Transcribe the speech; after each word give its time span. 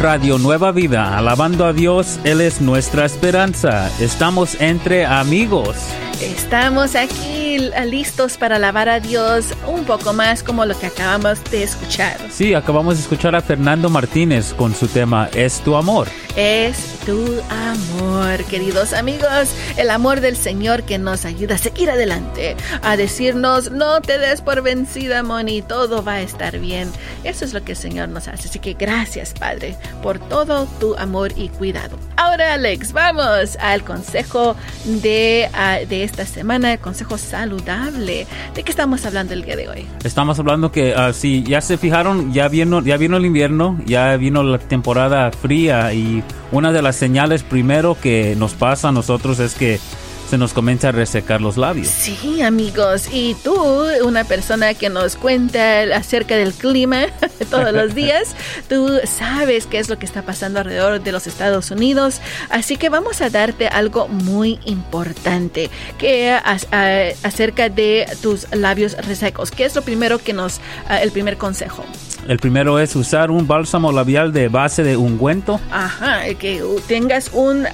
Radio 0.00 0.38
Nueva 0.38 0.72
Vida, 0.72 1.18
alabando 1.18 1.66
a 1.66 1.74
Dios, 1.74 2.18
Él 2.24 2.40
es 2.40 2.62
nuestra 2.62 3.04
esperanza. 3.04 3.90
Estamos 4.00 4.58
entre 4.58 5.04
amigos. 5.04 5.76
Estamos 6.22 6.96
aquí 6.96 7.58
listos 7.84 8.38
para 8.38 8.56
alabar 8.56 8.88
a 8.88 8.98
Dios 8.98 9.54
un 9.66 9.84
poco 9.84 10.14
más 10.14 10.42
como 10.42 10.64
lo 10.64 10.78
que 10.78 10.86
acabamos 10.86 11.44
de 11.50 11.64
escuchar. 11.64 12.16
Sí, 12.30 12.54
acabamos 12.54 12.96
de 12.96 13.02
escuchar 13.02 13.34
a 13.34 13.42
Fernando 13.42 13.90
Martínez 13.90 14.54
con 14.54 14.74
su 14.74 14.88
tema 14.88 15.28
Es 15.34 15.60
tu 15.60 15.76
amor. 15.76 16.08
Es 16.36 17.00
tu 17.04 17.40
amor, 17.50 18.44
queridos 18.44 18.92
amigos, 18.92 19.52
el 19.76 19.90
amor 19.90 20.20
del 20.20 20.36
Señor 20.36 20.84
que 20.84 20.96
nos 20.96 21.24
ayuda 21.24 21.56
a 21.56 21.58
seguir 21.58 21.90
adelante, 21.90 22.56
a 22.82 22.96
decirnos, 22.96 23.72
no 23.72 24.00
te 24.00 24.18
des 24.18 24.40
por 24.40 24.62
vencida, 24.62 25.24
Moni, 25.24 25.60
todo 25.60 26.04
va 26.04 26.14
a 26.14 26.20
estar 26.20 26.58
bien. 26.58 26.88
Eso 27.24 27.44
es 27.44 27.52
lo 27.52 27.64
que 27.64 27.72
el 27.72 27.78
Señor 27.78 28.10
nos 28.10 28.28
hace. 28.28 28.48
Así 28.48 28.60
que 28.60 28.74
gracias, 28.74 29.34
Padre, 29.34 29.76
por 30.02 30.20
todo 30.20 30.66
tu 30.78 30.94
amor 30.96 31.32
y 31.36 31.48
cuidado. 31.48 31.98
Ahora, 32.16 32.54
Alex, 32.54 32.92
vamos 32.92 33.56
al 33.60 33.82
consejo 33.82 34.54
de, 34.84 35.48
ah, 35.52 35.78
de 35.88 36.04
esta 36.04 36.26
semana, 36.26 36.72
el 36.72 36.78
consejo 36.78 37.18
saludable. 37.18 38.26
¿De 38.54 38.62
qué 38.62 38.70
estamos 38.70 39.04
hablando 39.04 39.34
el 39.34 39.42
día 39.42 39.56
de 39.56 39.68
hoy? 39.68 39.86
Estamos 40.04 40.38
hablando 40.38 40.70
que, 40.70 40.94
uh, 40.94 41.12
si 41.12 41.42
ya 41.42 41.60
se 41.60 41.76
fijaron, 41.76 42.32
ya 42.32 42.46
vino, 42.48 42.82
ya 42.82 42.96
vino 42.96 43.16
el 43.16 43.26
invierno, 43.26 43.80
ya 43.84 44.16
vino 44.16 44.42
la 44.44 44.58
temporada 44.58 45.30
fría 45.32 45.92
y 45.92 46.19
una 46.52 46.72
de 46.72 46.82
las 46.82 46.96
señales 46.96 47.42
primero 47.42 47.96
que 48.00 48.34
nos 48.36 48.54
pasa 48.54 48.88
a 48.88 48.92
nosotros 48.92 49.38
es 49.38 49.54
que 49.54 49.80
se 50.30 50.38
nos 50.38 50.52
comienza 50.52 50.90
a 50.90 50.92
resecar 50.92 51.40
los 51.40 51.56
labios. 51.56 51.88
Sí, 51.88 52.40
amigos. 52.40 53.08
Y 53.12 53.34
tú, 53.42 53.52
una 54.04 54.22
persona 54.22 54.74
que 54.74 54.88
nos 54.88 55.16
cuenta 55.16 55.82
acerca 55.92 56.36
del 56.36 56.52
clima 56.52 57.06
todos 57.50 57.72
los 57.72 57.96
días, 57.96 58.36
tú 58.68 59.00
sabes 59.04 59.66
qué 59.66 59.80
es 59.80 59.88
lo 59.88 59.98
que 59.98 60.06
está 60.06 60.22
pasando 60.22 60.60
alrededor 60.60 61.02
de 61.02 61.10
los 61.10 61.26
Estados 61.26 61.72
Unidos. 61.72 62.20
Así 62.48 62.76
que 62.76 62.90
vamos 62.90 63.20
a 63.20 63.28
darte 63.28 63.66
algo 63.66 64.06
muy 64.06 64.60
importante 64.66 65.68
que 65.98 66.30
acerca 66.30 67.68
de 67.68 68.06
tus 68.22 68.48
labios 68.54 68.96
resecos. 69.04 69.50
¿Qué 69.50 69.64
es 69.64 69.74
lo 69.74 69.82
primero 69.82 70.18
que 70.18 70.32
nos, 70.32 70.60
el 70.88 71.10
primer 71.10 71.38
consejo? 71.38 71.84
El 72.28 72.38
primero 72.38 72.78
es 72.78 72.94
usar 72.96 73.30
un 73.30 73.46
bálsamo 73.46 73.92
labial 73.92 74.32
de 74.32 74.48
base 74.48 74.82
de 74.82 74.96
ungüento. 74.96 75.60
Ajá, 75.70 76.22
que 76.38 76.62
tengas 76.86 77.30
un 77.32 77.66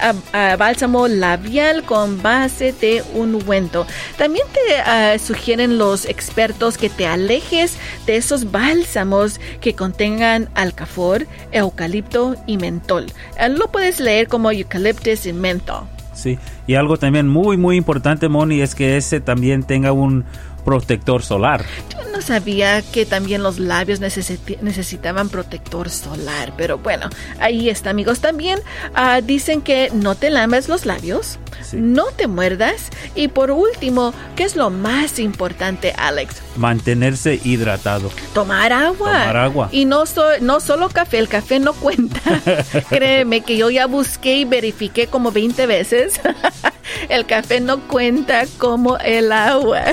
bálsamo 0.57 1.07
labial 1.07 1.83
con 1.83 2.21
base 2.21 2.73
de 2.73 3.03
ungüento. 3.13 3.85
También 4.17 4.45
te 4.53 4.77
ah, 4.77 5.17
sugieren 5.19 5.77
los 5.77 6.05
expertos 6.05 6.77
que 6.77 6.89
te 6.89 7.05
alejes 7.05 7.77
de 8.05 8.17
esos 8.17 8.51
bálsamos 8.51 9.39
que 9.61 9.73
contengan 9.73 10.49
alcafor, 10.55 11.27
eucalipto 11.51 12.35
y 12.47 12.57
mentol. 12.57 13.07
Ah, 13.37 13.49
lo 13.49 13.67
puedes 13.71 13.99
leer 13.99 14.27
como 14.27 14.51
eucaliptus 14.51 15.25
y 15.25 15.33
mentol. 15.33 15.83
Sí, 16.13 16.39
y 16.65 16.73
algo 16.73 16.97
también 16.97 17.27
muy, 17.27 17.57
muy 17.57 17.77
importante, 17.77 18.27
Moni, 18.27 18.61
es 18.61 18.73
que 18.73 18.97
ese 18.97 19.19
también 19.19 19.61
tenga 19.61 19.91
un 19.91 20.25
protector 20.67 21.23
solar. 21.23 21.63
Yo 21.93 22.11
no 22.11 22.21
sabía 22.21 22.81
que 22.81 23.05
también 23.05 23.41
los 23.41 23.57
labios 23.57 24.01
necesitaban 24.01 25.29
protector 25.29 25.89
solar, 25.89 26.51
pero 26.57 26.77
bueno, 26.77 27.07
ahí 27.39 27.69
está 27.69 27.91
amigos. 27.91 28.19
También 28.19 28.59
ah, 28.93 29.21
dicen 29.21 29.61
que 29.61 29.89
no 29.93 30.15
te 30.15 30.29
lames 30.29 30.67
los 30.67 30.85
labios, 30.85 31.39
no 31.71 32.07
te 32.07 32.27
muerdas 32.27 32.89
y 33.15 33.29
por 33.29 33.49
último, 33.49 34.13
¿qué 34.35 34.43
es 34.43 34.57
lo 34.57 34.69
más 34.69 35.19
importante, 35.19 35.93
Alex? 35.97 36.41
Mantenerse 36.57 37.39
hidratado. 37.45 38.11
Tomar 38.33 38.73
agua. 38.73 39.11
Tomar 39.11 39.37
agua. 39.37 39.69
Y 39.71 39.85
no, 39.85 40.03
no 40.41 40.59
solo 40.59 40.89
café, 40.89 41.19
el 41.19 41.29
café 41.29 41.61
no 41.61 41.71
cuenta. 41.71 42.19
Créeme 42.89 43.39
que 43.39 43.55
yo 43.55 43.69
ya 43.69 43.85
busqué 43.85 44.39
y 44.39 44.43
verifiqué 44.43 45.07
como 45.07 45.31
20 45.31 45.65
veces. 45.65 46.19
el 47.09 47.25
café 47.25 47.59
no 47.59 47.79
cuenta 47.87 48.45
como 48.57 48.97
el 48.97 49.31
agua. 49.31 49.83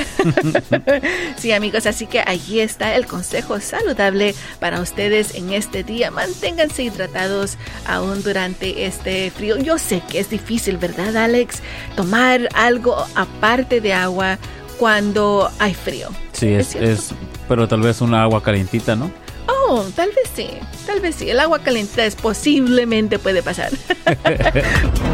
sí, 1.37 1.53
amigos, 1.53 1.87
así 1.87 2.07
que 2.07 2.23
ahí 2.25 2.61
está 2.61 2.95
el 2.95 3.07
consejo 3.07 3.61
saludable 3.61 4.35
para 4.61 4.81
ustedes 4.81 5.35
en 5.35 5.53
este 5.53 5.85
día. 5.85 6.11
Manténganse 6.11 6.83
hidratados 6.83 7.57
aún 7.87 8.23
durante 8.23 8.87
este 8.87 9.31
frío. 9.31 9.57
Yo 9.59 9.79
sé 9.79 10.03
que 10.09 10.21
es 10.21 10.31
difícil, 10.31 10.77
¿verdad, 10.77 11.17
Alex? 11.17 11.61
Tomar 11.97 12.49
algo 12.55 12.97
aparte 13.15 13.81
de 13.81 13.93
agua 13.93 14.39
cuando 14.79 15.51
hay 15.59 15.75
frío. 15.75 16.09
Sí, 16.33 16.49
es, 16.49 16.75
es, 16.75 17.11
pero 17.49 17.69
tal 17.69 17.81
vez 17.81 18.01
una 18.01 18.23
agua 18.23 18.43
calientita, 18.43 18.97
¿no? 18.97 19.11
Oh, 19.47 19.85
tal 19.95 20.09
vez 20.11 20.31
sí, 20.35 20.49
tal 20.87 21.01
vez 21.01 21.17
sí. 21.17 21.31
El 21.31 21.41
agua 21.41 21.59
calientita 21.59 22.05
es 22.05 22.17
posiblemente 22.17 23.19
puede 23.19 23.43
pasar. 23.43 23.71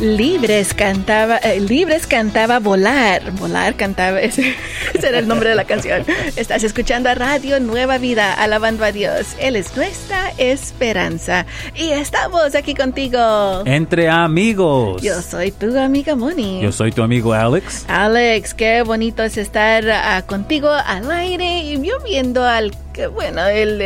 Libres 0.00 0.72
cantaba, 0.72 1.36
eh, 1.36 1.60
Libres 1.60 2.06
cantaba 2.06 2.58
Volar, 2.58 3.32
Volar 3.32 3.74
cantaba, 3.76 4.18
ese, 4.22 4.54
era 4.94 5.18
el 5.18 5.28
nombre 5.28 5.50
de 5.50 5.54
la 5.54 5.64
canción. 5.64 6.06
Estás 6.36 6.64
escuchando 6.64 7.10
a 7.10 7.14
Radio 7.14 7.60
Nueva 7.60 7.98
Vida, 7.98 8.32
alabando 8.32 8.82
a 8.86 8.92
Dios. 8.92 9.36
Él 9.38 9.56
es 9.56 9.76
nuestra 9.76 10.32
esperanza. 10.38 11.44
Y 11.74 11.90
estamos 11.90 12.54
aquí 12.54 12.74
contigo. 12.74 13.20
Entre 13.66 14.08
amigos. 14.08 15.02
Yo 15.02 15.20
soy 15.20 15.50
tu 15.50 15.76
amiga 15.78 16.16
Moni. 16.16 16.62
Yo 16.62 16.72
soy 16.72 16.92
tu 16.92 17.02
amigo 17.02 17.34
Alex. 17.34 17.84
Alex, 17.86 18.54
qué 18.54 18.80
bonito 18.80 19.22
es 19.22 19.36
estar 19.36 19.86
ah, 19.90 20.22
contigo 20.26 20.70
al 20.70 21.10
aire 21.10 21.58
y 21.64 21.82
yo 21.82 22.00
viendo 22.02 22.42
al, 22.42 22.72
bueno, 23.12 23.46
el... 23.46 23.82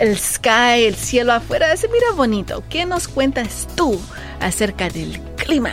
el 0.00 0.16
sky, 0.16 0.84
el 0.86 0.94
cielo 0.96 1.32
afuera, 1.32 1.76
se 1.76 1.88
mira 1.88 2.12
bonito. 2.16 2.64
¿Qué 2.68 2.86
nos 2.86 3.06
cuentas 3.06 3.68
tú 3.76 4.00
acerca 4.40 4.88
del 4.88 5.20
clima. 5.36 5.70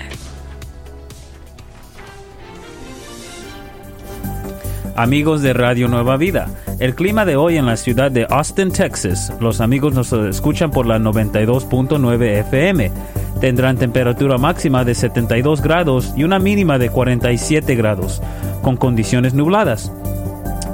Amigos 4.95 5.43
de 5.43 5.53
Radio 5.53 5.87
Nueva 5.87 6.17
Vida, 6.17 6.49
el 6.79 6.95
clima 6.95 7.23
de 7.23 7.35
hoy 7.35 7.57
en 7.57 7.67
la 7.67 7.77
ciudad 7.77 8.09
de 8.09 8.25
Austin, 8.29 8.71
Texas, 8.71 9.31
los 9.39 9.61
amigos 9.61 9.93
nos 9.93 10.11
escuchan 10.11 10.71
por 10.71 10.87
la 10.87 10.97
92.9 10.97 12.39
FM. 12.39 12.91
Tendrán 13.39 13.77
temperatura 13.77 14.39
máxima 14.39 14.83
de 14.83 14.95
72 14.95 15.61
grados 15.61 16.13
y 16.17 16.23
una 16.23 16.39
mínima 16.39 16.79
de 16.79 16.89
47 16.89 17.75
grados, 17.75 18.23
con 18.63 18.75
condiciones 18.75 19.35
nubladas. 19.35 19.91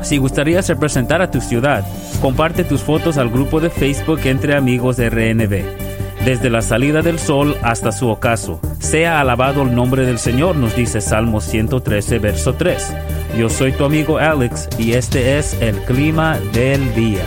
Si 0.02 0.18
gustarías 0.18 0.70
representar 0.70 1.22
a 1.22 1.30
tu 1.30 1.42
ciudad, 1.42 1.86
comparte 2.24 2.64
tus 2.64 2.80
fotos 2.80 3.18
al 3.18 3.30
grupo 3.30 3.60
de 3.60 3.70
Facebook 3.70 4.22
entre 4.24 4.56
amigos 4.56 4.96
de 4.96 5.10
RNB 5.10 6.24
desde 6.24 6.50
la 6.50 6.62
salida 6.62 7.02
del 7.02 7.20
sol 7.20 7.58
hasta 7.62 7.92
su 7.92 8.08
ocaso. 8.08 8.62
Sea 8.80 9.20
alabado 9.20 9.64
el 9.64 9.76
nombre 9.76 10.06
del 10.06 10.18
Señor, 10.18 10.56
nos 10.56 10.74
dice 10.74 11.02
Salmo 11.02 11.42
113, 11.42 12.20
verso 12.20 12.54
3. 12.54 12.94
Yo 13.38 13.50
soy 13.50 13.74
tu 13.74 13.84
amigo 13.84 14.20
Alex 14.20 14.70
y 14.78 14.94
este 14.94 15.38
es 15.38 15.58
el 15.60 15.76
clima 15.82 16.40
del 16.54 16.96
día. 16.96 17.26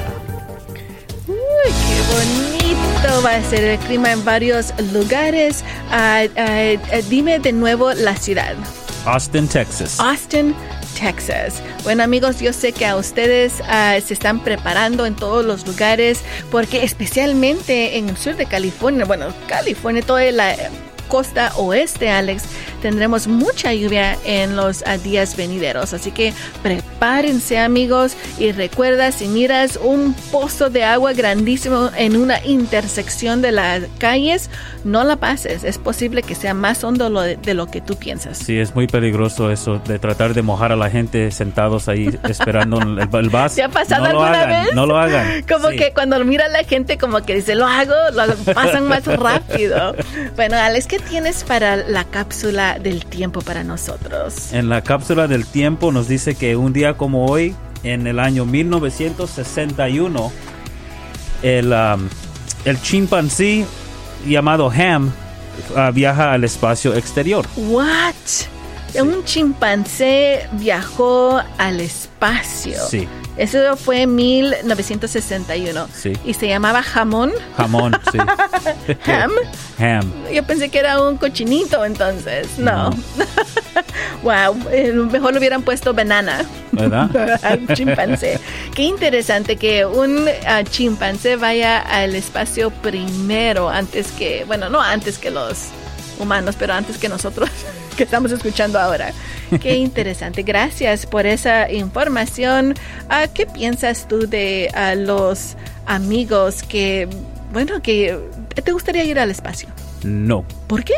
Uy, 1.28 1.36
qué 1.66 2.14
bonito 2.14 3.22
va 3.22 3.34
a 3.34 3.42
ser 3.42 3.64
el 3.64 3.78
clima 3.80 4.12
en 4.12 4.24
varios 4.24 4.72
lugares. 4.94 5.62
Ah, 5.90 6.22
ah, 6.38 6.76
dime 7.10 7.38
de 7.38 7.52
nuevo 7.52 7.92
la 7.92 8.16
ciudad. 8.16 8.54
Austin, 9.04 9.46
Texas. 9.46 10.00
Austin, 10.00 10.54
Texas. 10.54 10.75
Bueno 11.84 12.02
amigos, 12.02 12.40
yo 12.40 12.52
sé 12.52 12.72
que 12.72 12.86
a 12.86 12.96
ustedes 12.96 13.54
uh, 13.60 14.00
se 14.04 14.14
están 14.14 14.40
preparando 14.40 15.06
en 15.06 15.14
todos 15.14 15.44
los 15.44 15.66
lugares 15.66 16.22
porque 16.50 16.82
especialmente 16.82 17.98
en 17.98 18.08
el 18.08 18.16
sur 18.16 18.36
de 18.36 18.46
California, 18.46 19.04
bueno, 19.04 19.26
California, 19.46 20.02
toda 20.02 20.30
la 20.32 20.56
costa 21.08 21.52
oeste, 21.56 22.10
Alex, 22.10 22.44
tendremos 22.82 23.26
mucha 23.26 23.72
lluvia 23.72 24.16
en 24.24 24.56
los 24.56 24.82
días 25.02 25.36
venideros. 25.36 25.92
Así 25.92 26.10
que 26.10 26.32
prepárense 26.62 26.85
amigos 27.00 28.16
y 28.38 28.52
recuerda 28.52 29.12
si 29.12 29.28
miras 29.28 29.78
un 29.82 30.14
pozo 30.32 30.70
de 30.70 30.84
agua 30.84 31.12
grandísimo 31.12 31.90
en 31.96 32.16
una 32.16 32.44
intersección 32.44 33.42
de 33.42 33.52
las 33.52 33.82
calles, 33.98 34.50
no 34.84 35.04
la 35.04 35.16
pases. 35.16 35.64
Es 35.64 35.78
posible 35.78 36.22
que 36.22 36.34
sea 36.34 36.54
más 36.54 36.84
hondo 36.84 37.10
de, 37.10 37.54
lo 37.54 37.66
que 37.66 37.80
tú 37.80 37.96
piensas. 37.96 38.38
Sí, 38.38 38.58
es 38.58 38.74
muy 38.74 38.86
peligroso 38.86 39.50
eso 39.50 39.80
de 39.86 39.98
tratar 39.98 40.34
de 40.34 40.42
mojar 40.42 40.72
a 40.72 40.76
la 40.76 40.90
gente 40.90 41.30
sentados 41.30 41.88
ahí 41.88 42.18
esperando 42.28 42.80
el, 42.80 42.98
el 43.00 43.30
vaso. 43.30 43.56
¿Te 43.56 43.62
ha 43.62 43.68
pasado 43.68 44.04
no 44.04 44.10
alguna 44.10 44.42
hagan, 44.42 44.64
vez? 44.64 44.74
No 44.74 44.86
lo 44.86 44.98
hagan. 44.98 45.42
Como 45.48 45.70
Sí. 45.70 45.76
que 45.76 45.92
cuando 45.92 46.22
mira 46.24 46.44
a 46.46 46.48
la 46.48 46.62
gente 46.64 46.96
como 46.96 47.22
que 47.22 47.34
dice, 47.34 47.54
lo 47.56 47.66
hago, 47.66 47.94
lo 48.12 48.34
pasan 48.54 48.86
más 48.86 49.04
rápido. 49.06 49.94
Bueno, 50.36 50.56
Alex, 50.56 50.86
¿qué 50.86 50.98
tienes 50.98 51.42
para 51.44 51.76
la 51.76 52.04
cápsula 52.04 52.78
del 52.78 53.04
tiempo 53.04 53.40
para 53.40 53.64
nosotros? 53.64 54.52
En 54.52 54.68
la 54.68 54.82
cápsula 54.82 55.26
del 55.26 55.44
tiempo 55.46 55.90
nos 55.92 56.06
dice 56.08 56.34
que 56.36 56.54
un 56.56 56.72
día 56.72 56.85
como 56.94 57.26
hoy, 57.26 57.54
en 57.82 58.06
el 58.06 58.18
año 58.18 58.44
1961, 58.44 60.32
el, 61.42 61.72
um, 61.72 62.08
el 62.64 62.80
chimpancé 62.82 63.66
llamado 64.26 64.70
Ham 64.70 65.12
uh, 65.70 65.92
viaja 65.92 66.32
al 66.32 66.44
espacio 66.44 66.94
exterior. 66.94 67.46
What? 67.56 68.14
Un 69.00 69.24
chimpancé 69.24 70.48
viajó 70.52 71.40
al 71.58 71.80
espacio. 71.80 72.78
Sí, 72.88 73.06
Eso 73.36 73.76
fue 73.76 74.02
en 74.02 74.14
1961. 74.14 75.88
Sí. 75.92 76.12
Y 76.24 76.34
se 76.34 76.48
llamaba 76.48 76.82
jamón. 76.82 77.32
jamón, 77.56 77.96
sí. 78.10 78.18
Ham. 79.10 79.30
Ham. 79.78 80.12
Yo 80.32 80.42
pensé 80.44 80.68
que 80.70 80.78
era 80.78 81.02
un 81.02 81.18
cochinito 81.18 81.84
entonces. 81.84 82.58
No. 82.58 82.90
No. 82.90 82.96
wow. 84.22 84.56
eh, 84.70 84.92
Mejor 84.92 85.32
le 85.32 85.38
hubieran 85.38 85.62
puesto 85.62 85.92
banana. 85.92 86.44
¿Verdad? 86.72 87.38
al 87.42 87.66
chimpancé. 87.74 88.40
Qué 88.74 88.82
interesante 88.82 89.56
que 89.56 89.84
un 89.84 90.26
ah, 90.46 90.62
chimpancé 90.64 91.36
vaya 91.36 91.78
al 91.78 92.14
espacio 92.14 92.70
primero 92.70 93.68
antes 93.68 94.12
que, 94.12 94.44
bueno, 94.46 94.68
no 94.70 94.80
antes 94.80 95.18
que 95.18 95.30
los 95.30 95.66
humanos, 96.18 96.56
pero 96.58 96.72
antes 96.72 96.96
que 96.96 97.08
nosotros 97.08 97.50
que 97.96 98.04
estamos 98.04 98.30
escuchando 98.30 98.78
ahora. 98.78 99.12
Qué 99.60 99.76
interesante. 99.76 100.42
Gracias 100.42 101.06
por 101.06 101.26
esa 101.26 101.70
información. 101.70 102.74
Ah, 103.08 103.26
¿Qué 103.32 103.46
piensas 103.46 104.08
tú 104.08 104.26
de 104.28 104.70
ah, 104.74 104.94
los 104.94 105.56
amigos 105.86 106.62
que, 106.62 107.08
bueno, 107.52 107.80
que 107.82 108.18
te 108.64 108.72
gustaría 108.72 109.04
ir 109.04 109.18
al 109.18 109.30
espacio? 109.30 109.68
No. 110.02 110.44
¿Por 110.66 110.84
qué? 110.84 110.94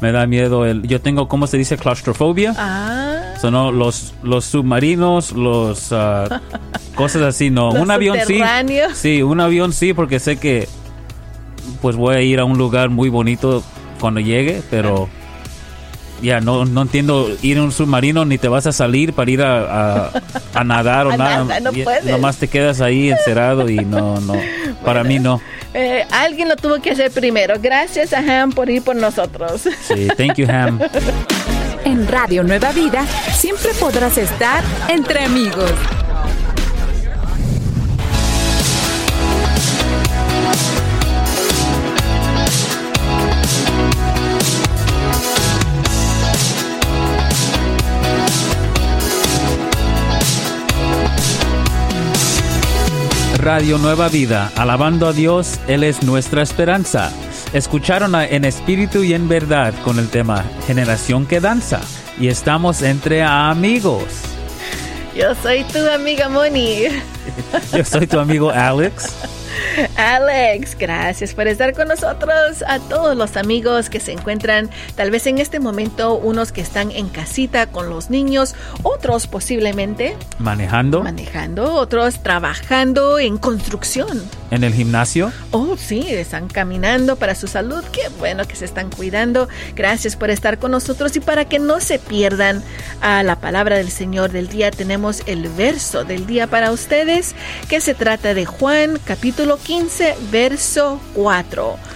Me 0.00 0.12
da 0.12 0.26
miedo 0.26 0.66
el... 0.66 0.82
Yo 0.82 1.00
tengo, 1.00 1.26
¿cómo 1.26 1.46
se 1.46 1.56
dice? 1.56 1.78
Claustrofobia. 1.78 2.54
Ah, 2.56 3.34
Son 3.40 3.52
¿no? 3.52 3.72
los, 3.72 4.14
los 4.22 4.44
submarinos, 4.44 5.32
los... 5.32 5.90
ah, 5.92 6.42
cosas 6.94 7.22
así, 7.22 7.50
no. 7.50 7.70
Un 7.70 7.90
avión 7.90 8.18
sí. 8.26 8.40
Sí, 8.94 9.22
un 9.22 9.40
avión 9.40 9.72
sí, 9.72 9.94
porque 9.94 10.20
sé 10.20 10.36
que 10.36 10.68
pues 11.80 11.96
voy 11.96 12.16
a 12.16 12.20
ir 12.20 12.40
a 12.40 12.44
un 12.44 12.58
lugar 12.58 12.90
muy 12.90 13.08
bonito 13.08 13.62
cuando 14.00 14.20
llegue, 14.20 14.62
pero 14.70 15.08
ya 16.22 16.40
no, 16.40 16.64
no 16.64 16.82
entiendo 16.82 17.28
ir 17.42 17.56
en 17.58 17.64
un 17.64 17.72
submarino 17.72 18.24
ni 18.24 18.38
te 18.38 18.48
vas 18.48 18.66
a 18.66 18.72
salir 18.72 19.12
para 19.12 19.30
ir 19.30 19.42
a, 19.42 20.04
a- 20.06 20.10
a 20.54 20.64
nadar 20.64 21.06
o 21.06 21.10
A 21.12 21.16
nada. 21.16 21.44
nada, 21.44 21.60
no 21.60 21.72
puedes. 21.72 22.04
Nomás 22.04 22.36
te 22.38 22.48
quedas 22.48 22.80
ahí 22.80 23.10
encerrado 23.10 23.68
y 23.68 23.76
no, 23.84 24.20
no. 24.20 24.34
Para 24.84 25.02
mí 25.04 25.18
no. 25.18 25.40
eh, 25.74 26.04
alguien 26.10 26.48
lo 26.48 26.56
tuvo 26.56 26.80
que 26.80 26.90
hacer 26.92 27.10
primero. 27.10 27.54
Gracias 27.60 28.12
a 28.12 28.18
Ham 28.42 28.52
por 28.52 28.70
ir 28.70 28.82
por 28.82 28.96
nosotros. 28.96 29.62
Sí, 29.86 30.08
thank 30.16 30.34
you, 30.36 30.46
Ham. 30.50 30.78
En 31.84 32.06
Radio 32.08 32.42
Nueva 32.42 32.72
Vida 32.72 33.04
siempre 33.34 33.70
podrás 33.78 34.18
estar 34.18 34.62
entre 34.88 35.24
amigos. 35.24 35.70
Radio 53.46 53.78
Nueva 53.78 54.08
Vida, 54.08 54.50
alabando 54.56 55.06
a 55.06 55.12
Dios, 55.12 55.60
Él 55.68 55.84
es 55.84 56.02
nuestra 56.02 56.42
esperanza. 56.42 57.12
Escucharon 57.52 58.16
a 58.16 58.26
En 58.26 58.44
Espíritu 58.44 59.04
y 59.04 59.14
en 59.14 59.28
Verdad 59.28 59.72
con 59.84 60.00
el 60.00 60.08
tema 60.08 60.44
Generación 60.66 61.26
que 61.26 61.38
Danza. 61.38 61.80
Y 62.18 62.26
estamos 62.26 62.82
entre 62.82 63.22
amigos. 63.22 64.02
Yo 65.14 65.32
soy 65.36 65.62
tu 65.62 65.78
amiga 65.78 66.28
Moni. 66.28 66.86
Yo 67.72 67.84
soy 67.84 68.08
tu 68.08 68.18
amigo 68.18 68.50
Alex. 68.50 69.14
Alex, 69.96 70.76
gracias 70.78 71.32
por 71.34 71.46
estar 71.48 71.72
con 71.72 71.88
nosotros. 71.88 72.62
A 72.66 72.78
todos 72.80 73.16
los 73.16 73.36
amigos 73.36 73.88
que 73.88 73.98
se 73.98 74.12
encuentran 74.12 74.68
tal 74.94 75.10
vez 75.10 75.26
en 75.26 75.38
este 75.38 75.58
momento, 75.58 76.14
unos 76.16 76.52
que 76.52 76.60
están 76.60 76.90
en 76.90 77.08
casita 77.08 77.66
con 77.66 77.88
los 77.88 78.10
niños, 78.10 78.54
otros 78.82 79.26
posiblemente 79.26 80.16
Manejando 80.38 81.02
manejando, 81.02 81.74
otros 81.74 82.22
trabajando 82.22 83.18
en 83.18 83.38
construcción. 83.38 84.22
en 84.50 84.64
el 84.64 84.74
gimnasio. 84.74 85.32
Oh, 85.50 85.76
sí, 85.78 86.04
están 86.08 86.48
caminando 86.48 87.16
para 87.16 87.34
su 87.34 87.46
salud. 87.46 87.82
Qué 87.90 88.08
bueno 88.18 88.46
que 88.46 88.54
se 88.54 88.66
están 88.66 88.90
cuidando. 88.90 89.48
Gracias 89.74 90.14
por 90.14 90.28
estar 90.30 90.58
con 90.58 90.72
nosotros 90.72 91.16
y 91.16 91.20
para 91.20 91.46
que 91.46 91.58
no 91.58 91.80
se 91.80 91.98
pierdan 91.98 92.62
a 93.00 93.22
la 93.22 93.36
palabra 93.40 93.76
del 93.76 93.90
Señor 93.90 94.30
del 94.30 94.48
día, 94.48 94.70
tenemos 94.70 95.22
el 95.26 95.48
verso 95.48 96.04
del 96.04 96.26
día 96.26 96.46
para 96.46 96.70
ustedes 96.70 97.34
que 97.68 97.80
se 97.80 97.94
trata 97.94 98.34
de 98.34 98.44
Juan 98.44 98.98
capítulo 99.04 99.56
15, 99.56 99.85
verso 100.30 101.00
4. 101.14 101.95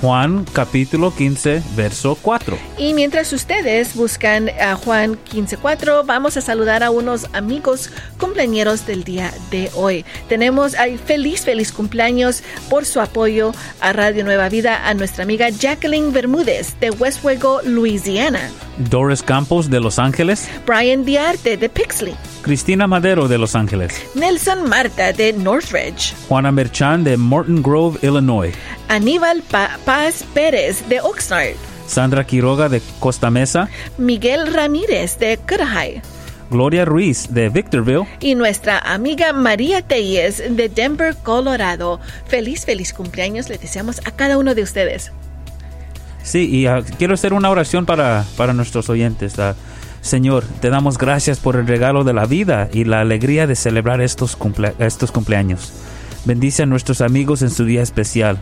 Juan 0.00 0.46
capítulo 0.52 1.12
15, 1.14 1.62
verso 1.74 2.16
4. 2.20 2.56
Y 2.78 2.94
mientras 2.94 3.32
ustedes 3.32 3.94
buscan 3.96 4.48
a 4.48 4.76
Juan 4.76 5.18
15.4, 5.32 6.06
vamos 6.06 6.36
a 6.36 6.40
saludar 6.40 6.82
a 6.84 6.90
unos 6.90 7.26
amigos 7.32 7.90
cumpleañeros 8.18 8.86
del 8.86 9.02
día 9.02 9.32
de 9.50 9.70
hoy. 9.74 10.04
Tenemos 10.28 10.74
ay, 10.76 10.98
feliz, 10.98 11.44
feliz 11.44 11.72
cumpleaños 11.72 12.42
por 12.70 12.84
su 12.84 13.00
apoyo 13.00 13.52
a 13.80 13.92
Radio 13.92 14.24
Nueva 14.24 14.48
Vida 14.48 14.88
a 14.88 14.94
nuestra 14.94 15.24
amiga 15.24 15.48
Jacqueline 15.50 16.12
Bermúdez 16.12 16.78
de 16.80 16.90
Westwego, 16.90 17.60
Louisiana. 17.64 18.50
Doris 18.90 19.22
Campos 19.22 19.68
de 19.68 19.80
Los 19.80 19.98
Ángeles. 19.98 20.48
Brian 20.64 21.04
Diarte 21.04 21.56
de 21.56 21.68
Pixley. 21.68 22.14
Cristina 22.42 22.86
Madero 22.86 23.26
de 23.26 23.36
Los 23.36 23.56
Ángeles. 23.56 24.00
Nelson 24.14 24.68
Marta 24.68 25.12
de 25.12 25.32
Northridge. 25.32 26.14
Juana 26.28 26.52
Merchan 26.52 27.02
de 27.02 27.16
Morton 27.16 27.62
Grove, 27.62 27.98
Illinois. 28.02 28.54
Aníbal 28.88 29.42
Pa- 29.50 29.78
Paz 29.84 30.24
Pérez 30.34 30.88
de 30.88 31.00
Oxnard. 31.00 31.54
Sandra 31.86 32.24
Quiroga 32.24 32.68
de 32.68 32.82
Costa 33.00 33.30
Mesa. 33.30 33.68
Miguel 33.96 34.52
Ramírez 34.52 35.18
de 35.18 35.38
Cudahy. 35.38 36.00
Gloria 36.50 36.84
Ruiz 36.86 37.26
de 37.30 37.50
Victorville. 37.50 38.06
y 38.20 38.34
nuestra 38.34 38.78
amiga 38.78 39.32
María 39.34 39.82
Telles 39.82 40.42
de 40.56 40.68
Denver, 40.70 41.14
Colorado. 41.22 42.00
Feliz, 42.26 42.64
feliz 42.64 42.94
cumpleaños 42.94 43.48
le 43.50 43.58
deseamos 43.58 44.00
a 44.06 44.10
cada 44.12 44.38
uno 44.38 44.54
de 44.54 44.62
ustedes. 44.62 45.12
Sí, 46.22 46.48
y 46.50 46.66
ah, 46.66 46.82
quiero 46.98 47.14
hacer 47.14 47.32
una 47.34 47.50
oración 47.50 47.84
para, 47.86 48.24
para 48.36 48.52
nuestros 48.54 48.88
oyentes. 48.88 49.38
Ah, 49.38 49.54
Señor, 50.00 50.44
te 50.60 50.70
damos 50.70 50.96
gracias 50.96 51.38
por 51.38 51.56
el 51.56 51.66
regalo 51.66 52.04
de 52.04 52.14
la 52.14 52.24
vida 52.24 52.68
y 52.72 52.84
la 52.84 53.00
alegría 53.00 53.46
de 53.46 53.54
celebrar 53.56 54.00
estos, 54.00 54.38
cumple- 54.38 54.74
estos 54.78 55.10
cumpleaños. 55.12 55.72
Bendice 56.24 56.62
a 56.62 56.66
nuestros 56.66 57.00
amigos 57.02 57.42
en 57.42 57.50
su 57.50 57.64
día 57.64 57.82
especial 57.82 58.38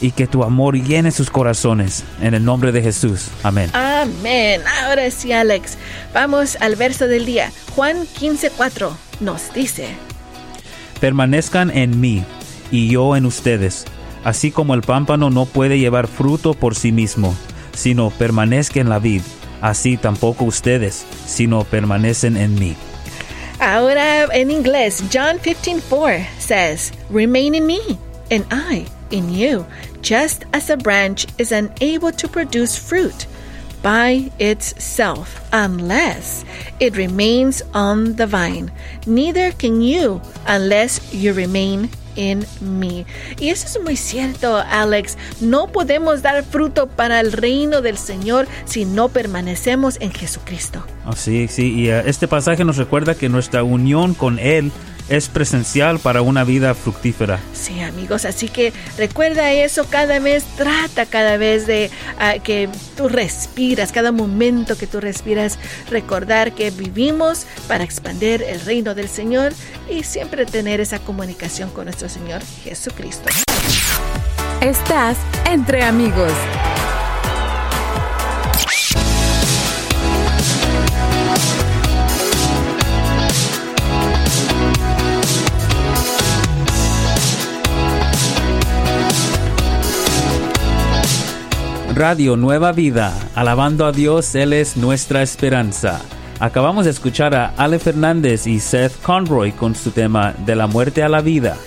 y 0.00 0.12
que 0.12 0.26
tu 0.26 0.42
amor 0.42 0.76
llene 0.76 1.10
sus 1.10 1.30
corazones. 1.30 2.04
En 2.20 2.34
el 2.34 2.44
nombre 2.44 2.72
de 2.72 2.82
Jesús. 2.82 3.28
Amén. 3.42 3.70
Amén. 3.74 4.62
Ahora 4.84 5.10
sí, 5.10 5.32
Alex. 5.32 5.76
Vamos 6.14 6.56
al 6.60 6.76
verso 6.76 7.06
del 7.06 7.26
día. 7.26 7.52
Juan 7.74 8.06
15:4 8.18 8.90
nos 9.20 9.52
dice, 9.52 9.88
Permanezcan 11.00 11.70
en 11.70 12.00
mí 12.00 12.24
y 12.70 12.88
yo 12.90 13.16
en 13.16 13.26
ustedes, 13.26 13.84
así 14.24 14.50
como 14.50 14.74
el 14.74 14.82
pámpano 14.82 15.30
no 15.30 15.46
puede 15.46 15.78
llevar 15.78 16.08
fruto 16.08 16.54
por 16.54 16.74
sí 16.74 16.92
mismo, 16.92 17.34
sino 17.74 18.10
permanezca 18.10 18.80
en 18.80 18.88
la 18.88 18.98
vid, 18.98 19.22
así 19.60 19.96
tampoco 19.96 20.44
ustedes, 20.44 21.04
sino 21.26 21.64
permanecen 21.64 22.36
en 22.36 22.54
mí. 22.54 22.76
Ahora 23.58 24.24
en 24.34 24.50
inglés, 24.50 25.02
John 25.12 25.38
15:4 25.38 26.26
says, 26.38 26.92
Remain 27.10 27.54
in 27.54 27.66
me, 27.66 27.78
and 28.30 28.44
I 28.50 28.86
in 29.10 29.30
you, 29.30 29.66
just 30.02 30.44
as 30.52 30.70
a 30.70 30.76
branch 30.76 31.26
is 31.38 31.52
unable 31.52 32.12
to 32.12 32.28
produce 32.28 32.76
fruit 32.76 33.26
by 33.82 34.30
itself 34.38 35.40
unless 35.52 36.44
it 36.78 36.96
remains 36.96 37.62
on 37.72 38.16
the 38.16 38.26
vine. 38.26 38.70
Neither 39.06 39.52
can 39.52 39.80
you 39.80 40.20
unless 40.46 41.12
you 41.14 41.32
remain 41.32 41.88
in 42.16 42.44
me. 42.60 43.06
Y 43.38 43.48
eso 43.48 43.66
es 43.66 43.82
muy 43.82 43.96
cierto, 43.96 44.56
Alex. 44.56 45.16
No 45.40 45.68
podemos 45.68 46.22
dar 46.22 46.44
fruto 46.44 46.88
para 46.88 47.20
el 47.20 47.32
reino 47.32 47.80
del 47.80 47.96
Señor 47.96 48.46
si 48.64 48.84
no 48.84 49.08
permanecemos 49.08 49.96
en 50.00 50.12
Jesucristo. 50.12 50.84
Oh, 51.06 51.14
sí, 51.14 51.48
sí. 51.48 51.72
Y 51.72 51.90
uh, 51.90 52.02
este 52.06 52.28
pasaje 52.28 52.64
nos 52.64 52.76
recuerda 52.76 53.14
que 53.14 53.28
nuestra 53.28 53.62
unión 53.62 54.14
con 54.14 54.38
Él 54.38 54.72
es 55.10 55.28
presencial 55.28 55.98
para 55.98 56.22
una 56.22 56.44
vida 56.44 56.74
fructífera. 56.74 57.40
Sí, 57.52 57.80
amigos, 57.80 58.24
así 58.24 58.48
que 58.48 58.72
recuerda 58.96 59.52
eso 59.52 59.84
cada 59.90 60.18
vez, 60.20 60.44
trata 60.56 61.04
cada 61.04 61.36
vez 61.36 61.66
de 61.66 61.90
uh, 62.16 62.40
que 62.42 62.70
tú 62.96 63.08
respiras, 63.08 63.92
cada 63.92 64.12
momento 64.12 64.78
que 64.78 64.86
tú 64.86 65.00
respiras, 65.00 65.58
recordar 65.90 66.52
que 66.52 66.70
vivimos 66.70 67.46
para 67.68 67.84
expandir 67.84 68.42
el 68.42 68.60
reino 68.60 68.94
del 68.94 69.08
Señor 69.08 69.52
y 69.90 70.04
siempre 70.04 70.46
tener 70.46 70.80
esa 70.80 71.00
comunicación 71.00 71.70
con 71.70 71.84
nuestro 71.84 72.08
Señor 72.08 72.42
Jesucristo. 72.62 73.28
Estás 74.60 75.16
entre 75.44 75.82
amigos. 75.82 76.32
Radio 92.00 92.34
Nueva 92.34 92.72
Vida, 92.72 93.12
alabando 93.34 93.84
a 93.84 93.92
Dios, 93.92 94.34
Él 94.34 94.54
es 94.54 94.78
nuestra 94.78 95.20
esperanza. 95.20 96.00
Acabamos 96.38 96.86
de 96.86 96.92
escuchar 96.92 97.34
a 97.34 97.52
Ale 97.58 97.78
Fernández 97.78 98.46
y 98.46 98.58
Seth 98.58 98.98
Conroy 99.02 99.52
con 99.52 99.74
su 99.74 99.90
tema 99.90 100.32
De 100.46 100.56
la 100.56 100.66
muerte 100.66 101.02
a 101.02 101.10
la 101.10 101.20
vida. 101.20 101.58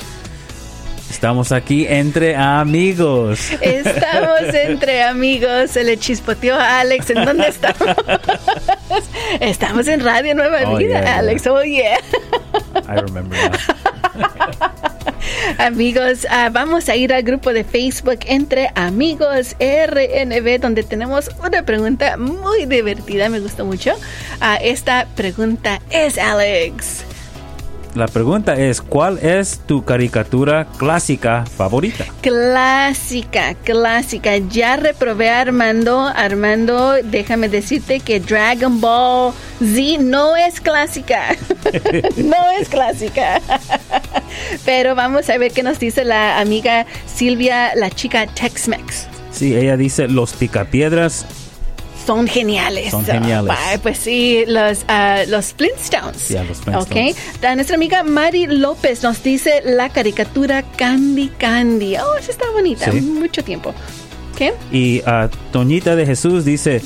Estamos 1.07 1.51
aquí 1.51 1.85
entre 1.87 2.35
amigos. 2.35 3.51
Estamos 3.61 4.41
entre 4.55 5.03
amigos. 5.03 5.69
Se 5.69 5.83
le 5.83 5.99
chispoteó 5.99 6.55
a 6.55 6.79
Alex. 6.79 7.11
¿En 7.11 7.25
dónde 7.25 7.49
estamos? 7.49 7.95
Estamos 9.39 9.87
en 9.87 10.03
Radio 10.03 10.33
Nueva 10.33 10.61
Oh, 10.65 10.77
Vida, 10.77 10.99
yeah, 10.99 11.17
Alex. 11.19 11.45
Oh, 11.45 11.61
yeah. 11.61 11.99
I 12.89 12.95
remember 12.99 13.37
now. 13.37 13.92
Amigos, 15.58 16.27
ah, 16.29 16.50
vamos 16.51 16.89
a 16.89 16.96
ir 16.96 17.13
al 17.13 17.24
grupo 17.24 17.53
de 17.53 17.63
Facebook 17.63 18.20
entre 18.25 18.72
amigos 18.75 19.55
RNB 19.60 20.60
donde 20.60 20.84
tenemos 20.84 21.29
una 21.43 21.63
pregunta 21.63 22.17
muy 22.17 22.65
divertida, 22.65 23.29
me 23.29 23.39
gustó 23.39 23.65
mucho. 23.65 23.93
Ah, 24.39 24.58
esta 24.62 25.08
pregunta 25.15 25.82
es 25.89 26.17
Alex. 26.17 27.12
La 27.95 28.07
pregunta 28.07 28.55
es, 28.55 28.81
¿cuál 28.81 29.19
es 29.19 29.59
tu 29.67 29.85
caricatura 29.85 30.65
clásica 30.77 31.45
favorita? 31.45 32.05
Clásica, 32.21 33.53
clásica. 33.53 34.38
Ya 34.38 34.77
reprobé 34.77 35.29
a 35.29 35.41
Armando. 35.41 36.07
Armando, 36.07 36.95
déjame 37.03 37.50
decirte 37.50 38.00
que 38.00 38.19
Dragon 38.19 38.81
Ball 38.81 39.33
Z 39.59 40.01
no 40.01 40.35
es 40.35 40.59
clásica. 40.59 41.35
no 42.17 42.51
es 42.59 42.67
clásica. 42.67 43.39
Pero 44.65 44.95
vamos 44.95 45.29
a 45.29 45.38
ver 45.38 45.51
qué 45.51 45.62
nos 45.62 45.77
dice 45.77 46.03
la 46.03 46.39
amiga 46.39 46.88
Silvia, 47.05 47.75
la 47.75 47.91
chica 47.91 48.25
Tex-Mex. 48.25 49.07
Sí, 49.29 49.55
ella 49.55 49.77
dice 49.77 50.07
Los 50.07 50.33
Picapiedras. 50.33 51.27
Son 52.05 52.27
geniales. 52.27 52.91
Son 52.91 53.05
geniales. 53.05 53.55
Ah, 53.57 53.77
pues 53.81 53.98
sí, 53.98 54.43
los, 54.48 54.83
ah, 54.88 55.22
los 55.27 55.53
Flintstones. 55.53 56.22
Sí, 56.22 56.33
los 56.48 56.57
Flintstones. 56.62 57.13
Ok. 57.13 57.17
Ta- 57.39 57.55
Nuestra 57.55 57.75
amiga 57.75 58.03
Mari 58.03 58.48
López 58.48 59.03
nos 59.03 59.24
dice 59.24 59.62
la 59.65 59.89
caricatura 59.89 60.63
Candy 60.63 61.29
Candy. 61.38 61.95
Oh, 61.98 62.17
esa 62.19 62.31
está 62.31 62.50
bonita. 62.51 62.91
Sí. 62.91 63.01
Mucho 63.01 63.43
tiempo. 63.43 63.74
¿Qué? 64.38 64.53
Y 64.72 65.01
a 65.05 65.29
Toñita 65.51 65.95
de 65.95 66.05
Jesús 66.05 66.43
dice 66.43 66.81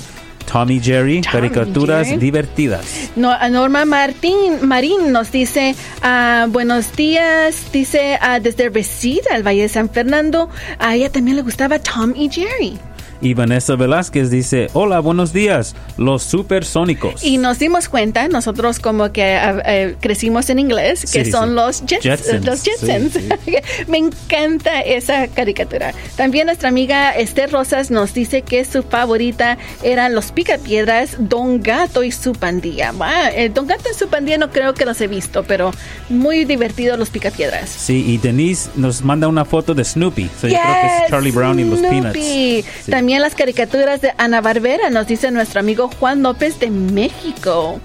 Tommy 0.52 0.80
Jerry, 0.82 1.22
Tom 1.22 1.32
caricaturas 1.32 2.08
Jerry. 2.08 2.20
divertidas. 2.20 2.86
No, 3.16 3.32
a 3.32 3.50
Norma 3.50 3.86
Martín 3.86 4.60
Marín 4.68 5.12
nos 5.12 5.32
dice 5.32 5.76
ah, 6.02 6.48
buenos 6.50 6.94
días, 6.96 7.72
dice 7.74 8.18
ah, 8.22 8.40
desde 8.40 8.70
Resida, 8.70 9.36
el 9.36 9.44
Valle 9.48 9.64
de 9.64 9.70
San 9.70 9.90
Fernando. 9.90 10.50
A 10.80 10.96
ella 10.96 11.10
también 11.12 11.38
le 11.38 11.44
gustaba 11.44 11.80
Tom 11.80 12.14
y 12.16 12.30
Jerry. 12.30 12.78
Y 13.22 13.34
Vanessa 13.34 13.76
Velázquez 13.76 14.30
dice, 14.30 14.70
hola, 14.74 15.00
buenos 15.00 15.34
días, 15.34 15.76
los 15.98 16.24
supersónicos. 16.24 17.24
Y 17.24 17.38
nos 17.38 17.60
dimos 17.60 17.90
cuenta, 17.90 18.28
nosotros 18.28 18.80
como 18.80 19.12
que 19.12 19.36
ah, 19.36 19.62
eh, 19.66 19.96
crecimos 20.00 20.50
en 20.50 20.60
inglés, 20.60 21.02
que 21.12 21.26
Sí, 21.26 21.32
son 21.32 21.50
sí. 21.50 21.56
los 21.56 21.84
Jets- 21.86 22.02
Jetsons, 22.02 22.46
Los 22.46 22.64
Jetsons. 22.64 23.14
sí, 23.14 23.56
Me 23.88 23.98
encanta 23.98 24.82
esa 24.82 25.28
caricatura. 25.28 25.94
También 26.16 26.46
nuestra 26.46 26.70
amiga 26.70 27.12
Esther 27.12 27.52
Rosas 27.52 27.90
nos 27.92 28.14
dice 28.14 28.42
que 28.44 28.64
su 28.66 28.84
favorita 28.84 29.58
eran 29.84 30.14
los 30.14 30.32
Picapiedras, 30.32 31.16
Don 31.20 31.62
Gato 31.62 32.04
y 32.04 32.12
su 32.12 32.34
pandilla. 32.34 32.94
Ah, 33.00 33.30
eh, 33.34 33.50
Don 33.50 33.66
Gato 33.68 33.90
y 33.92 33.96
su 33.98 34.08
pandilla 34.10 34.38
no 34.38 34.52
creo 34.52 34.74
que 34.74 34.86
los 34.86 35.00
he 35.02 35.08
visto, 35.08 35.44
pero 35.44 35.72
muy 36.10 36.46
divertidos 36.46 37.00
los 37.00 37.10
Picapiedras. 37.10 37.70
Sí, 37.70 38.04
y 38.08 38.18
Denise 38.18 38.70
nos 38.76 39.02
manda 39.04 39.28
una 39.28 39.46
foto 39.46 39.74
de 39.74 39.84
Snoopy. 39.84 40.30
So, 40.40 40.48
yo 40.48 40.56
creo 40.60 40.74
que 40.82 40.88
es 40.88 41.02
Yes, 41.02 41.10
Charlie 41.10 41.32
Brown 41.32 41.60
y 41.60 41.64
los. 41.64 41.80
Peanuts. 41.80 42.14
Sí. 42.20 42.64
También 43.08 43.22
las 43.22 43.36
caricaturas 43.36 44.02
de 44.02 44.12
Ana 44.18 44.42
Barbera, 44.42 44.90
nos 44.90 45.08
dice 45.08 45.32
nuestro 45.32 45.62
amigo 45.62 45.90
Juan 45.98 46.24
López 46.24 46.60
de 46.60 46.70
México. 46.70 47.80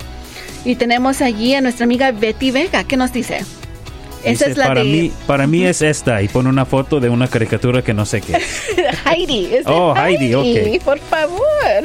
Y 0.64 0.74
tenemos 0.74 1.22
allí 1.22 1.54
a 1.54 1.60
nuestra 1.60 1.84
amiga 1.84 2.10
Betty 2.10 2.50
Vega. 2.50 2.82
¿Qué 2.82 2.96
nos 2.96 3.12
dice? 3.12 3.36
Esa 4.24 4.30
Dice, 4.30 4.50
es 4.50 4.56
la 4.56 4.66
para 4.66 4.82
de 4.82 4.90
mí, 4.90 5.12
para 5.28 5.46
mí 5.46 5.62
es 5.62 5.80
esta 5.80 6.22
y 6.22 6.26
pone 6.26 6.48
una 6.48 6.64
foto 6.64 6.98
de 6.98 7.08
una 7.08 7.28
caricatura 7.28 7.82
que 7.82 7.94
no 7.94 8.04
sé 8.04 8.20
qué. 8.20 8.36
Heidi. 9.08 9.54
es 9.54 9.66
Oh, 9.66 9.94
Heidi, 9.96 10.34
ok. 10.34 10.82
Por 10.82 10.98
favor. 10.98 11.40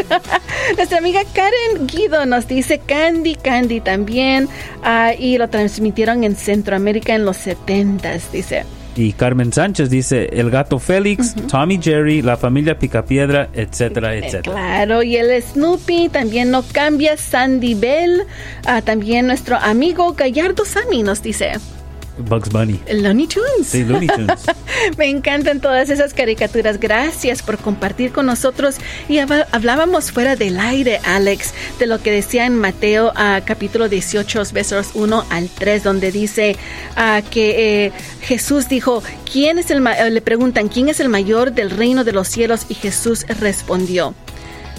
Nuestra 0.75 0.97
amiga 0.97 1.21
Karen 1.31 1.85
Guido 1.85 2.25
nos 2.25 2.47
dice 2.47 2.79
Candy 2.79 3.35
Candy 3.35 3.81
también. 3.81 4.49
ah, 4.83 5.13
y 5.13 5.37
lo 5.37 5.47
transmitieron 5.47 6.23
en 6.23 6.35
Centroamérica 6.35 7.13
en 7.13 7.23
los 7.23 7.37
70s, 7.45 8.31
dice. 8.31 8.65
Y 8.97 9.13
Carmen 9.13 9.53
Sánchez 9.53 9.91
dice 9.91 10.27
El 10.33 10.49
gato 10.49 10.79
Félix, 10.79 11.35
Tommy 11.47 11.79
Jerry, 11.79 12.23
La 12.23 12.35
familia 12.35 12.79
Picapiedra, 12.79 13.47
etcétera, 13.53 14.15
etcétera. 14.15 14.41
Claro, 14.55 15.03
y 15.03 15.17
el 15.17 15.39
Snoopy 15.39 16.09
también 16.09 16.49
no 16.49 16.63
cambia. 16.63 17.15
Sandy 17.15 17.75
Bell, 17.75 18.23
ah, 18.65 18.81
también 18.81 19.27
nuestro 19.27 19.55
amigo 19.57 20.13
Gallardo 20.13 20.65
Sammy 20.65 21.03
nos 21.03 21.21
dice. 21.21 21.51
Bugs 22.17 22.49
Bunny. 22.49 22.79
Looney 22.91 23.27
Tunes. 23.27 23.67
Sí, 23.67 23.83
Looney 23.83 24.07
Tunes. 24.07 24.41
Me 24.97 25.07
encantan 25.07 25.59
todas 25.61 25.89
esas 25.89 26.13
caricaturas. 26.13 26.79
Gracias 26.79 27.41
por 27.41 27.57
compartir 27.57 28.11
con 28.11 28.25
nosotros. 28.25 28.75
Y 29.07 29.15
hab- 29.17 29.45
hablábamos 29.51 30.11
fuera 30.11 30.35
del 30.35 30.59
aire, 30.59 30.99
Alex, 31.03 31.53
de 31.79 31.87
lo 31.87 32.01
que 32.01 32.11
decía 32.11 32.45
en 32.45 32.55
Mateo 32.55 33.13
capítulo 33.45 33.89
18, 33.89 34.43
versos 34.53 34.89
1 34.93 35.25
al 35.29 35.49
3, 35.49 35.83
donde 35.83 36.11
dice 36.11 36.55
ah, 36.95 37.21
que 37.29 37.85
eh, 37.85 37.91
Jesús 38.21 38.67
dijo, 38.69 39.03
¿quién 39.31 39.59
es 39.59 39.71
el 39.71 39.81
ma-" 39.81 39.93
eh, 39.93 40.09
le 40.09 40.21
preguntan, 40.21 40.67
¿quién 40.69 40.89
es 40.89 40.99
el 40.99 41.09
mayor 41.09 41.51
del 41.53 41.69
reino 41.71 42.03
de 42.03 42.11
los 42.13 42.27
cielos? 42.27 42.65
Y 42.69 42.73
Jesús 42.75 43.25
respondió, 43.39 44.13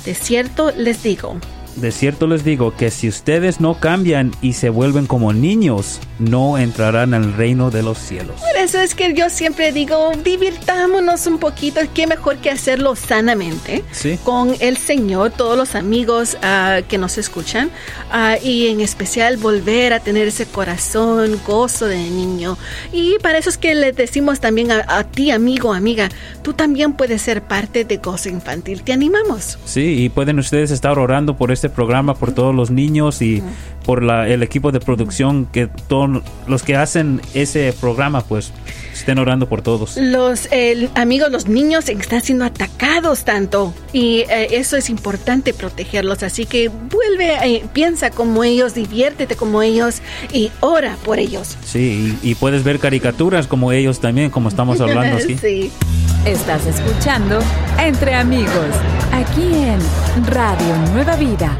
de 0.04 0.14
cierto 0.14 0.73
les 0.76 1.02
digo. 1.02 1.38
De 1.80 1.92
cierto 1.92 2.26
les 2.26 2.42
digo 2.44 2.75
que 2.76 2.90
si 2.90 3.08
ustedes 3.08 3.61
no 3.61 3.78
cambian 3.78 4.32
y 4.42 4.54
se 4.54 4.68
vuelven 4.68 5.06
como 5.06 5.32
niños, 5.32 6.00
no 6.18 6.58
entrarán 6.58 7.14
al 7.14 7.35
reino 7.35 7.70
de 7.70 7.85
los 7.85 7.99
cielos. 7.99 8.40
Por 8.40 8.61
eso 8.61 8.80
es 8.80 8.97
que 8.97 9.14
yo 9.14 9.30
siempre 9.30 9.70
digo, 9.73 10.11
divirtámonos 10.25 11.26
un 11.28 11.38
poquito, 11.38 11.80
qué 11.94 12.08
mejor 12.08 12.38
que 12.38 12.50
hacerlo 12.50 12.97
sanamente 12.97 13.85
Sí. 13.92 14.18
con 14.25 14.54
el 14.58 14.76
Señor, 14.76 15.30
todos 15.30 15.56
los 15.56 15.76
amigos 15.76 16.37
ah, 16.42 16.80
que 16.88 16.99
nos 16.99 17.16
escuchan 17.16 17.70
ah, 18.11 18.37
y 18.42 18.66
en 18.66 18.80
especial 18.80 19.37
volver 19.37 19.92
a 19.92 20.00
tener 20.00 20.26
ese 20.26 20.47
corazón, 20.47 21.40
gozo 21.47 21.87
de 21.87 21.99
niño. 21.99 22.58
Y 22.92 23.18
para 23.23 23.38
eso 23.38 23.50
es 23.50 23.56
que 23.58 23.76
le 23.76 23.92
decimos 23.92 24.40
también 24.40 24.73
a, 24.73 24.85
a 24.88 25.04
ti, 25.04 25.30
amigo, 25.30 25.73
amiga, 25.73 26.08
tú 26.42 26.54
también 26.54 26.94
puedes 26.94 27.23
ser 27.23 27.42
parte 27.42 27.85
de 27.85 27.99
Gozo 27.99 28.28
Infantil. 28.28 28.82
Te 28.82 28.92
animamos. 28.92 29.58
Sí, 29.64 30.02
y 30.04 30.08
pueden 30.08 30.40
ustedes 30.40 30.73
estar 30.73 30.99
orando 30.99 31.37
por 31.37 31.52
este 31.68 31.75
programa, 31.75 32.14
por 32.14 32.32
todos 32.32 32.54
los 32.54 32.70
niños 32.70 33.20
y 33.20 33.42
por 33.84 34.02
la, 34.02 34.26
el 34.28 34.42
equipo 34.42 34.72
de 34.72 34.80
producción, 34.80 35.46
que 35.46 35.66
todos 35.66 36.22
los 36.46 36.62
que 36.62 36.76
hacen 36.76 37.20
ese 37.34 37.75
programa, 37.78 38.22
pues 38.22 38.52
estén 38.92 39.18
orando 39.18 39.48
por 39.48 39.60
todos. 39.60 39.96
Los 39.96 40.48
eh, 40.50 40.88
amigos, 40.94 41.30
los 41.30 41.46
niños 41.46 41.88
están 41.88 42.22
siendo 42.22 42.44
atacados 42.44 43.25
tanto 43.25 43.75
y 43.92 44.25
eh, 44.30 44.48
eso 44.52 44.76
es 44.76 44.88
importante 44.88 45.52
protegerlos. 45.52 46.22
Así 46.22 46.46
que 46.46 46.68
vuelve, 46.68 47.34
eh, 47.44 47.64
piensa 47.72 48.10
como 48.10 48.44
ellos, 48.44 48.75
diviértete 48.75 49.37
como 49.37 49.62
ellos 49.62 50.00
y 50.32 50.50
ora 50.60 50.96
por 51.04 51.18
ellos. 51.18 51.56
Sí, 51.64 52.16
y, 52.22 52.30
y 52.30 52.34
puedes 52.34 52.64
ver 52.64 52.78
caricaturas 52.78 53.46
como 53.46 53.72
ellos 53.72 54.00
también, 54.00 54.30
como 54.30 54.48
estamos 54.48 54.80
hablando 54.80 55.16
aquí. 55.18 55.37
sí. 55.37 55.70
Estás 56.25 56.66
escuchando 56.66 57.38
Entre 57.78 58.14
Amigos, 58.14 58.75
aquí 59.12 59.54
en 59.54 59.78
Radio 60.26 60.76
Nueva 60.92 61.16
Vida 61.16 61.56